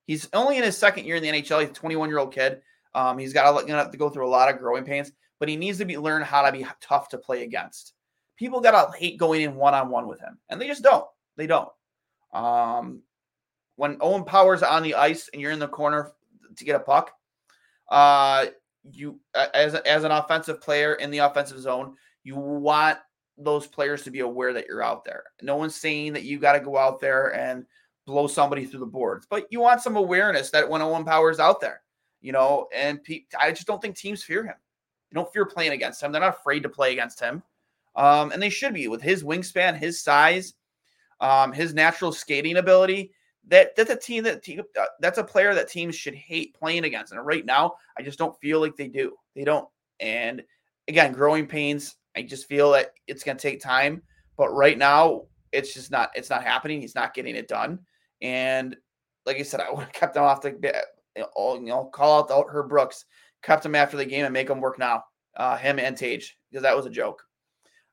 [0.06, 1.60] He's only in his second year in the NHL.
[1.60, 2.60] He's a 21 year old kid.
[2.94, 5.78] Um, he's got to, to go through a lot of growing pains, but he needs
[5.78, 7.94] to be learn how to be tough to play against.
[8.36, 11.06] People gotta hate going in one on one with him, and they just don't.
[11.36, 11.68] They don't.
[12.32, 13.02] Um,
[13.76, 16.12] when Owen Powers on the ice and you're in the corner
[16.56, 17.12] to get a puck,
[17.88, 18.46] uh,
[18.90, 19.20] you
[19.54, 22.98] as as an offensive player in the offensive zone, you want
[23.38, 25.24] those players to be aware that you're out there.
[25.40, 27.64] No one's saying that you got to go out there and
[28.06, 31.60] blow somebody through the boards, but you want some awareness that 101 power is out
[31.60, 31.82] there,
[32.20, 32.66] you know.
[32.74, 34.54] And pe- I just don't think teams fear him.
[35.10, 36.12] You don't fear playing against him.
[36.12, 37.42] They're not afraid to play against him,
[37.96, 40.54] um, and they should be with his wingspan, his size,
[41.20, 43.12] um, his natural skating ability.
[43.48, 46.84] That that's a team that team, uh, that's a player that teams should hate playing
[46.84, 47.12] against.
[47.12, 49.16] And right now, I just don't feel like they do.
[49.34, 49.68] They don't.
[50.00, 50.42] And
[50.88, 51.96] again, growing pains.
[52.16, 54.02] I just feel that it's going to take time.
[54.36, 56.10] But right now, it's just not.
[56.14, 56.80] It's not happening.
[56.80, 57.80] He's not getting it done.
[58.20, 58.76] And
[59.26, 60.84] like I said, I would have kept him off the.
[61.16, 63.04] Know, you know call out the, Herb Brooks,
[63.42, 65.04] kept him after the game, and make him work now.
[65.36, 67.22] Uh, him and Tage, because that was a joke.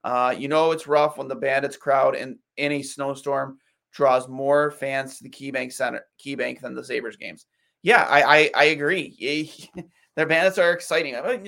[0.04, 3.58] Uh, you know it's rough when the Bandits crowd in any snowstorm
[3.92, 7.46] draws more fans to the KeyBank Center, KeyBank than the Sabres games.
[7.82, 9.70] Yeah, I I, I agree.
[10.16, 11.16] Their bandits are exciting.
[11.16, 11.46] I mean,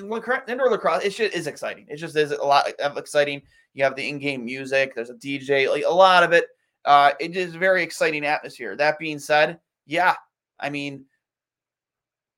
[0.48, 1.88] indoor lacrosse, it just is exciting.
[1.90, 3.42] It just is a lot of exciting.
[3.74, 4.96] You have the in-game music.
[4.96, 6.46] There's a DJ, like a lot of it.
[6.86, 8.76] Uh, it is a very exciting atmosphere.
[8.76, 10.16] That being said, yeah,
[10.60, 11.06] I mean,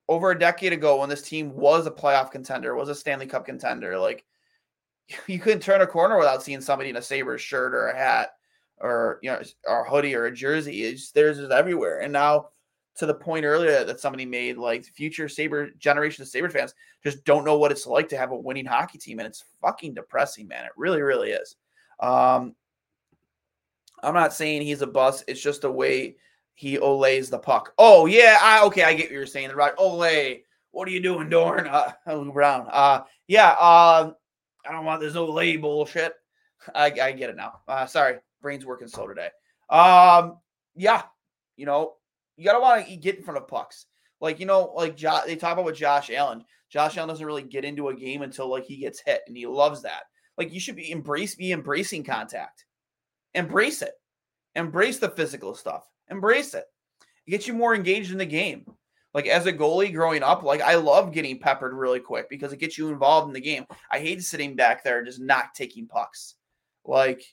[0.07, 3.45] over a decade ago, when this team was a playoff contender, was a Stanley Cup
[3.45, 4.25] contender, like
[5.27, 8.31] you couldn't turn a corner without seeing somebody in a Sabres shirt or a hat
[8.83, 10.83] or you know, or hoodie or a jersey.
[10.83, 12.01] It's theirs is everywhere.
[12.01, 12.49] And now
[12.95, 17.23] to the point earlier that somebody made, like future Sabre generation of Sabre fans just
[17.23, 20.47] don't know what it's like to have a winning hockey team, and it's fucking depressing,
[20.47, 20.65] man.
[20.65, 21.55] It really, really is.
[21.99, 22.53] Um,
[24.03, 25.23] I'm not saying he's a bust.
[25.27, 26.17] It's just the way
[26.53, 27.73] he olays the puck.
[27.77, 29.51] Oh yeah, I, okay, I get what you're saying.
[29.51, 30.43] Right, Olay.
[30.71, 31.67] What are you doing, Dorn?
[31.67, 32.67] Uh, Lou Brown.
[32.69, 33.55] Uh, yeah.
[33.59, 34.11] Uh,
[34.67, 36.13] I don't want this Olay bullshit.
[36.73, 37.59] I, I get it now.
[37.67, 39.29] Uh, sorry, brain's working slow today.
[39.69, 40.38] Um,
[40.75, 41.01] yeah,
[41.58, 41.93] you know,
[42.38, 43.88] you gotta want to get in front of pucks.
[44.21, 46.45] Like you know, like jo- they talk about with Josh Allen.
[46.69, 49.47] Josh Allen doesn't really get into a game until like he gets hit, and he
[49.47, 50.03] loves that.
[50.38, 52.65] Like you should be embrace be embracing contact,
[53.34, 53.93] embrace it,
[54.56, 56.65] embrace the physical stuff, embrace it.
[57.25, 58.65] It gets you more engaged in the game.
[59.13, 62.60] Like as a goalie growing up, like I love getting peppered really quick because it
[62.60, 63.65] gets you involved in the game.
[63.91, 66.36] I hate sitting back there just not taking pucks.
[66.84, 67.23] Like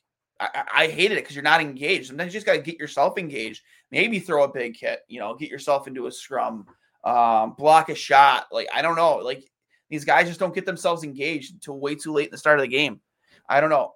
[0.41, 2.09] I, I hated it because you're not engaged.
[2.09, 3.63] Sometimes you just got to get yourself engaged.
[3.91, 6.67] Maybe throw a big hit, you know, get yourself into a scrum,
[7.05, 8.47] um, block a shot.
[8.51, 9.17] Like, I don't know.
[9.17, 9.45] Like,
[9.91, 12.63] these guys just don't get themselves engaged until way too late in the start of
[12.63, 13.01] the game.
[13.49, 13.95] I don't know.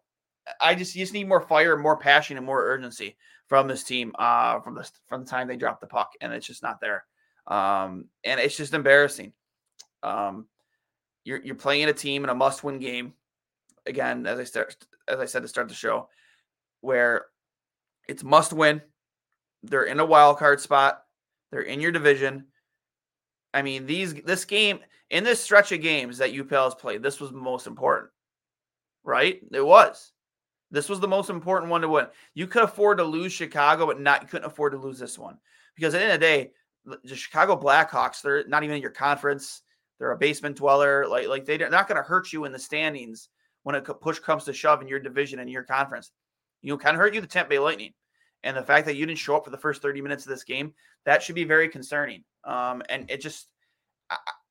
[0.61, 4.61] I just, just need more fire, more passion, and more urgency from this team uh,
[4.61, 7.05] from the from the time they drop the puck, and it's just not there.
[7.47, 9.33] Um, and it's just embarrassing.
[10.03, 10.47] Um,
[11.25, 13.15] you're you're playing a team in a must-win game.
[13.87, 14.77] Again, as I start,
[15.09, 16.09] as I said to start the show,
[16.85, 17.27] where
[18.07, 18.83] it's must win.
[19.63, 21.03] They're in a wild card spot.
[21.51, 22.47] They're in your division.
[23.55, 27.21] I mean, these this game in this stretch of games that UPL has played, this
[27.21, 28.11] was most important,
[29.03, 29.41] right?
[29.53, 30.13] It was.
[30.71, 32.07] This was the most important one to win.
[32.35, 35.39] You could afford to lose Chicago, but not you couldn't afford to lose this one
[35.77, 36.51] because at the end of the day,
[37.05, 39.63] the Chicago Blackhawks, they're not even in your conference.
[39.99, 41.07] They're a basement dweller.
[41.07, 43.31] Like like they're not going to hurt you in the standings
[43.63, 46.11] when a push comes to shove in your division and your conference
[46.65, 47.93] you know, kind of hurt you, the Tampa Bay Lightning.
[48.43, 50.45] And the fact that you didn't show up for the first 30 minutes of this
[50.45, 50.73] game,
[51.05, 52.25] that should be very concerning.
[52.45, 53.49] Um, and it just,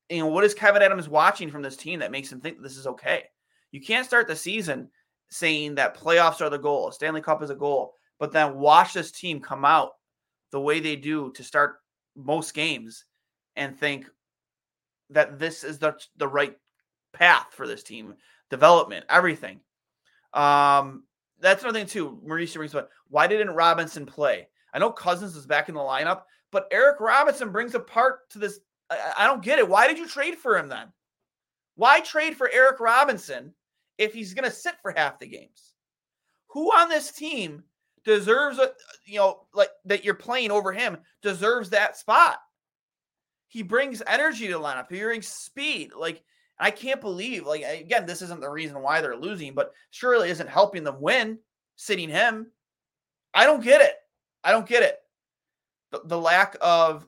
[0.08, 2.76] you know, what is Kevyn Adams watching from this team that makes him think this
[2.76, 3.24] is okay?
[3.72, 4.88] You can't start the season
[5.30, 9.10] saying that playoffs are the goal, Stanley Cup is a goal, but then watch this
[9.10, 9.92] team come out
[10.52, 11.76] the way they do to start
[12.14, 13.04] most games
[13.56, 14.08] and think
[15.10, 16.56] that this is the the right
[17.12, 18.14] path for this team,
[18.50, 19.60] development, everything.
[20.32, 21.04] Um,
[21.40, 22.20] that's another thing too.
[22.26, 24.48] Mauricio brings up why didn't Robinson play?
[24.72, 28.38] I know Cozens is back in the lineup, but Eric Robinson brings a part to
[28.38, 28.60] this.
[28.90, 29.68] I, I don't get it.
[29.68, 30.92] Why did you trade for him then?
[31.76, 33.52] Why trade for Eric Robinson
[33.98, 35.74] if he's going to sit for half the games?
[36.48, 37.64] Who on this team
[38.04, 38.72] deserves a
[39.06, 42.38] you know like that you're playing over him deserves that spot?
[43.48, 44.90] He brings energy to the lineup.
[44.90, 45.92] He brings speed.
[45.96, 46.22] Like
[46.58, 50.48] I can't believe, like, again, this isn't the reason why they're losing, but surely isn't
[50.48, 51.38] helping them win
[51.76, 52.50] sitting him.
[53.34, 53.94] I don't get it.
[54.44, 54.98] I don't get it.
[55.90, 57.06] The, the lack of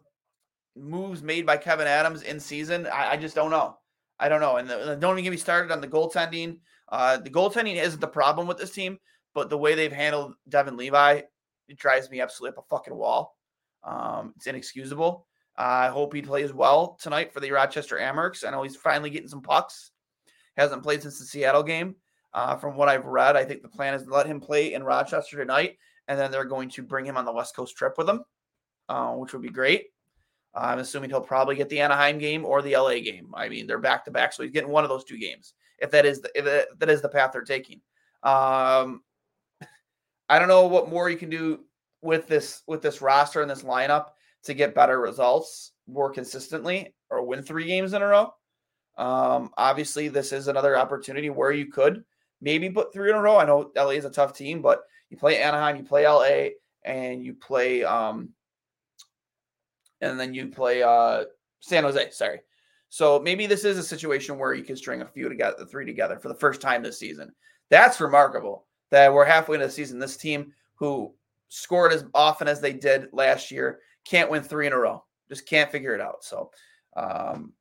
[0.74, 3.78] moves made by Kevyn Adams in season, I, I just don't know.
[4.18, 4.56] I don't know.
[4.56, 6.58] And the, don't even get me started on the goaltending.
[6.88, 8.98] Uh, the goaltending isn't the problem with this team,
[9.34, 11.20] but the way they've handled Devon Levi,
[11.68, 13.36] it drives me absolutely up a fucking wall.
[13.84, 15.26] Um, it's inexcusable.
[15.58, 18.46] I hope he plays well tonight for the Rochester Amerks.
[18.46, 19.90] I know he's finally getting some pucks.
[20.56, 21.96] Hasn't played since the Seattle game.
[22.34, 24.84] Uh, from what I've read, I think the plan is to let him play in
[24.84, 28.06] Rochester tonight, and then they're going to bring him on the West Coast trip with
[28.06, 28.24] them,
[28.90, 29.86] uh, which would be great.
[30.54, 33.32] Uh, I'm assuming he'll probably get the Anaheim game or the LA game.
[33.34, 35.90] I mean, they're back to back, so he's getting one of those two games if
[35.90, 37.80] that is the, if that is the path they're taking.
[38.22, 39.02] Um,
[40.28, 41.60] I don't know what more you can do
[42.02, 44.08] with this with this roster and this lineup
[44.46, 48.32] to get better results more consistently or win three games in a row.
[48.98, 52.04] Um, obviously, this is another opportunity where you could
[52.40, 53.36] maybe put three in a row.
[53.36, 56.50] I know LA is a tough team, but you play Anaheim, you play LA,
[56.84, 58.30] and you play um,
[60.00, 61.24] and then you play uh
[61.60, 62.10] San Jose.
[62.10, 62.40] Sorry.
[62.88, 65.84] So maybe this is a situation where you can string a few together, the three
[65.84, 67.32] together for the first time this season.
[67.68, 69.98] That's remarkable that we're halfway into the season.
[69.98, 71.12] This team who
[71.48, 75.04] scored as often as they did last year can't win three in a row.
[75.28, 76.24] Just can't figure it out.
[76.24, 76.50] So
[76.96, 77.52] um,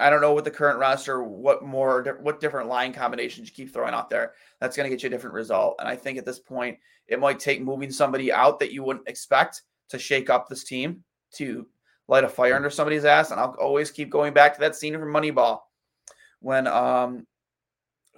[0.00, 3.72] I don't know what the current roster what more what different line combinations you keep
[3.72, 4.34] throwing out there.
[4.60, 5.76] That's going to get you a different result.
[5.80, 9.08] And I think at this point it might take moving somebody out that you wouldn't
[9.08, 11.02] expect to shake up this team
[11.34, 11.66] to
[12.06, 13.30] light a fire under somebody's ass.
[13.30, 15.60] And I'll always keep going back to that scene from Moneyball
[16.40, 17.26] when um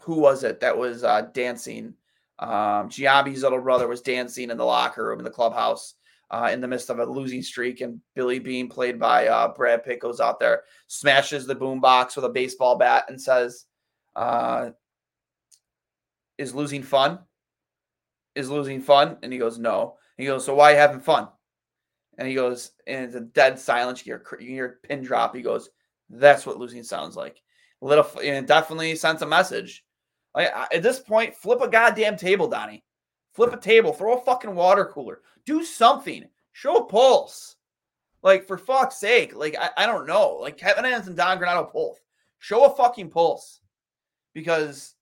[0.03, 1.95] who was it that was uh dancing?
[2.39, 5.95] Um Giambi's little brother was dancing in the locker room in the clubhouse.
[6.31, 9.85] Uh, in the midst of a losing streak, and Billy Beane, played by uh, Brad
[9.85, 13.67] Pitt, goes out there, smashes the boombox with a baseball bat, and says,
[14.15, 14.71] uh,
[16.39, 17.19] "Is losing fun?
[18.37, 21.29] Is losing fun?" And he goes, "No." He goes, "So why having fun?"
[22.17, 24.07] And he goes, and it's a dead silence.
[24.07, 25.35] You hear, you hear pin drop.
[25.35, 25.71] He goes,
[26.11, 27.43] "That's what losing sounds like."
[27.83, 29.85] A little, and definitely sends a message.
[30.35, 32.85] Like at this point, flip a goddamn table, Donnie.
[33.33, 33.93] Flip a table.
[33.93, 35.21] Throw a fucking water cooler.
[35.47, 36.25] Do something.
[36.53, 37.57] Show a pulse.
[38.23, 39.35] Like for fuck's sake.
[39.35, 40.37] Like I, I don't know.
[40.41, 41.99] Like Kevyn Adams and Don Granato pulse.
[42.39, 43.61] Show a fucking pulse,
[44.35, 44.95] because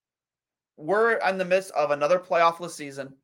[0.76, 3.14] we're in the midst of another playoffless season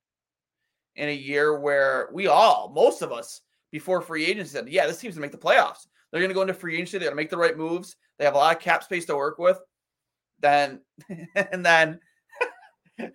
[0.96, 3.40] in a year where we all, most of us,
[3.70, 5.86] before free agency said, yeah, this team's gonna make the playoffs.
[6.10, 6.98] They're gonna go into free agency.
[6.98, 7.96] They're gonna make the right moves.
[8.18, 9.58] They have a lot of cap space to work with.
[10.40, 10.80] Then
[11.34, 11.98] and then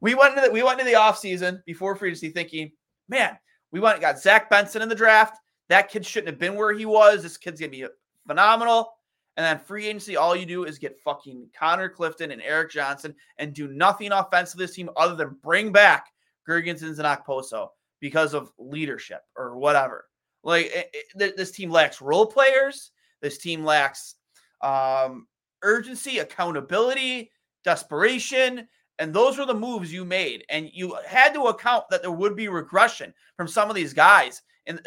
[0.00, 2.72] we went into the, we went into the offseason before free agency thinking,
[3.08, 3.38] man,
[3.72, 5.38] we went got Zach Benson in the draft.
[5.68, 7.22] That kid shouldn't have been where he was.
[7.22, 7.86] This kid's gonna be
[8.26, 8.92] phenomenal.
[9.36, 13.14] And then free agency, all you do is get fucking Connor Clifton and Erik Johnson
[13.38, 16.06] and do nothing offensive this team other than bring back
[16.46, 17.68] Girgensons and Okposo
[18.00, 20.06] because of leadership or whatever.
[20.42, 22.90] Like it, it, this team lacks role players.
[23.22, 24.16] This team lacks
[24.62, 25.26] um,
[25.62, 27.30] urgency, accountability,
[27.64, 28.66] desperation.
[29.00, 30.44] And those were the moves you made.
[30.50, 34.42] And you had to account that there would be regression from some of these guys
[34.66, 34.78] in,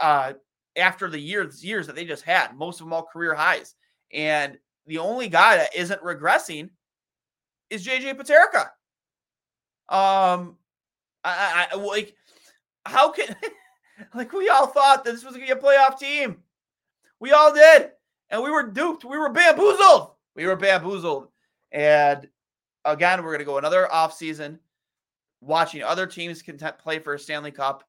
[0.00, 0.32] uh,
[0.76, 3.74] after the years, years that they just had, most of them all career highs.
[4.12, 6.70] And the only guy that isn't regressing
[7.68, 8.70] is JJ Peterka.
[9.94, 10.56] Um,
[11.22, 12.14] I, I like
[12.86, 13.36] how can
[14.14, 16.38] like we all thought that this was gonna be a playoff team.
[17.20, 17.90] We all did,
[18.30, 19.04] and we were duped.
[19.04, 20.12] We were bamboozled.
[20.36, 21.28] We were bamboozled.
[21.72, 22.28] And
[22.92, 24.58] again, we're gonna go another offseason
[25.40, 27.84] watching other teams content play for a Stanley Cup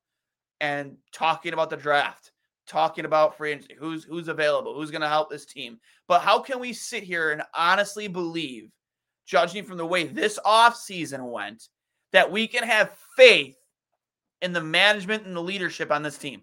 [0.61, 2.31] and talking about the draft,
[2.67, 5.79] talking about free agency, who's who's available, who's gonna help this team.
[6.07, 8.71] But how can we sit here and honestly believe,
[9.25, 11.69] judging from the way this offseason went,
[12.11, 13.55] that we can have faith
[14.41, 16.41] in the management and the leadership on this team.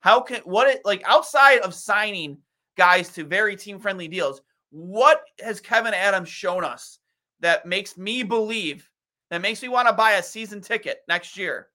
[0.00, 2.38] How can what it like outside of signing
[2.76, 4.40] guys to very team friendly deals?
[4.70, 6.99] What has Kevyn Adams shown us
[7.40, 8.88] that makes me believe
[9.30, 11.68] that makes me want to buy a season ticket next year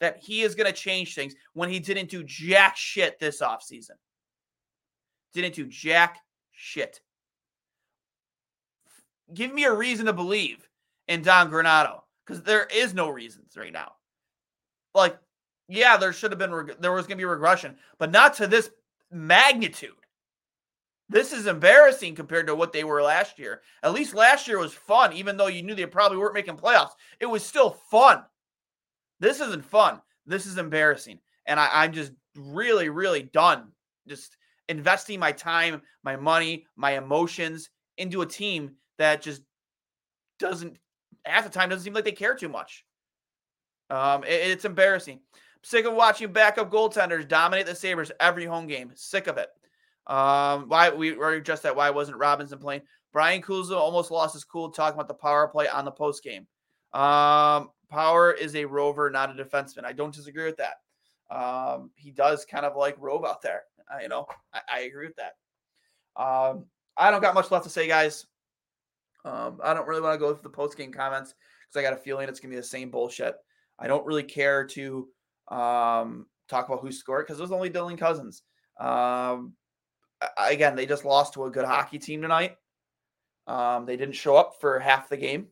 [0.00, 3.96] that he is going to change things when he didn't do jack shit this offseason?
[5.32, 6.18] Didn't do jack
[6.52, 7.00] shit.
[9.32, 10.68] Give me a reason to believe
[11.08, 13.92] in Don Granato because there is no reasons right now.
[14.94, 15.16] Like,
[15.68, 18.46] yeah, there should have been reg- there was going to be regression, but not to
[18.46, 18.70] this
[19.10, 19.92] magnitude.
[21.10, 23.62] This is embarrassing compared to what they were last year.
[23.82, 26.92] At least last year was fun, even though you knew they probably weren't making playoffs.
[27.18, 28.22] It was still fun.
[29.18, 30.00] This isn't fun.
[30.24, 31.18] This is embarrassing.
[31.46, 33.72] And I, I'm just really, really done
[34.06, 34.36] just
[34.68, 39.42] investing my time, my money, my emotions into a team that just
[40.38, 40.78] doesn't,
[41.24, 42.84] half the time, doesn't seem like they care too much.
[43.90, 45.18] Um, it, it's embarrassing.
[45.64, 48.92] sick of watching backup goaltenders dominate the Sabres every home game.
[48.94, 49.48] Sick of it.
[50.10, 51.76] Um, why we already addressed that.
[51.76, 52.82] Why wasn't Robinson playing?
[53.12, 56.48] Brian Kuzo almost lost his cool talking about the power play on the post game.
[56.92, 59.84] Um, power is a rover, not a defenseman.
[59.84, 60.80] I don't disagree with that.
[61.30, 63.62] Um, he does kind of like rove out there.
[63.88, 65.36] I, you know, I, I agree with that.
[66.20, 68.26] Um, I don't got much left to say, guys.
[69.24, 71.34] Um, I don't really want to go through the post game comments
[71.68, 73.36] because I got a feeling it's gonna be the same bullshit.
[73.78, 75.08] I don't really care to
[75.48, 78.42] um, talk about who scored because it was only Dylan Cozens.
[78.78, 79.54] Um,
[80.38, 82.56] again, they just lost to a good hockey team tonight.
[83.46, 85.48] Um, they didn't show up for half the game.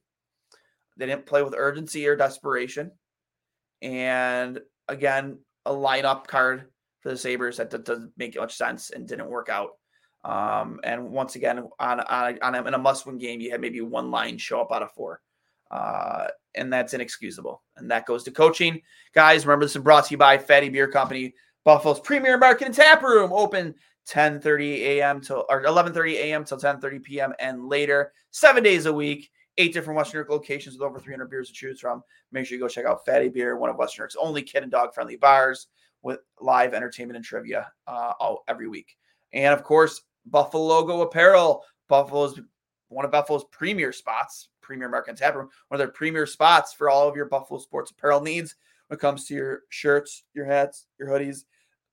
[0.96, 2.92] They didn't play with urgency or desperation.
[3.82, 6.66] And again, a lineup card
[7.00, 9.70] for the Sabres that doesn't make much sense and didn't work out.
[10.24, 13.60] Um, and once again, on, on, on a, in a must win game, you had
[13.60, 15.20] maybe one line show up out of four.
[15.70, 17.62] Uh, and that's inexcusable.
[17.76, 18.80] And that goes to coaching.
[19.14, 22.74] Guys, remember this is brought to you by Fattey Beer Company, Buffalo's premier market and
[22.74, 23.74] tap room, open
[24.08, 25.20] 10:30 a.m.
[25.20, 26.44] till or 11:30 a.m.
[26.44, 27.32] till 10:30 p.m.
[27.38, 31.48] and later, seven days a week, eight different Western York locations with over 300 beers
[31.48, 32.02] to choose from.
[32.32, 34.72] Make sure you go check out Fattey Beer, one of Western York's only kid and
[34.72, 35.68] dog friendly bars
[36.02, 38.96] with live entertainment and trivia uh, all every week.
[39.32, 41.64] And of course, Buff-A-Logo Apparel.
[41.88, 42.38] Buffalo's
[42.88, 46.90] one of Buffalo's premier spots, premier and tap room, one of their premier spots for
[46.90, 48.54] all of your Buffalo sports apparel needs
[48.86, 51.44] when it comes to your shirts, your hats, your hoodies.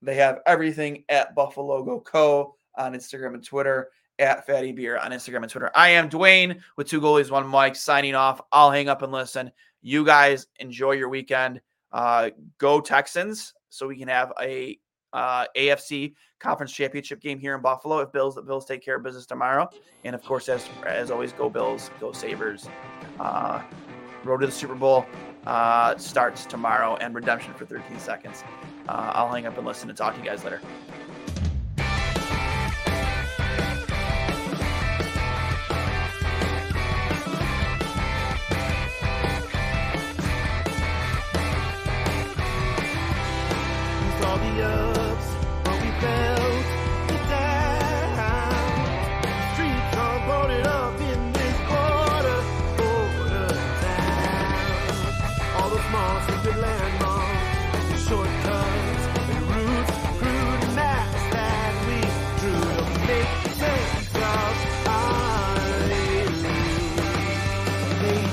[0.06, 2.56] They have everything at Buff-A-Logo Co.
[2.78, 3.89] on Instagram and Twitter,
[4.20, 5.72] at Fattey Beer on Instagram and Twitter.
[5.76, 8.39] I am Duane with two goalies, one mic, signing off.
[8.51, 9.51] I'll hang up and listen.
[9.82, 11.60] You guys enjoy your weekend.
[11.91, 14.80] Uh, go Texans so we can have a
[15.12, 17.99] uh, AFC conference championship game here in Buffalo.
[17.99, 19.70] If Bills, the Bills take care of business tomorrow,
[20.03, 22.68] and of course, as as always, go Bills, go Sabres.
[23.20, 23.62] Uh,
[24.24, 25.06] road to the Super Bowl
[25.46, 28.43] uh, starts tomorrow, and redemption for 13 seconds.
[28.88, 30.62] Uh, I'll hang up and listen and talk to you guys later.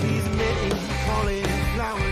[0.03, 0.73] Baby's name,
[1.07, 2.12] calling